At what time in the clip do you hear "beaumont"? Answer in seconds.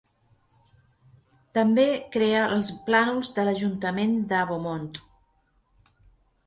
4.53-4.93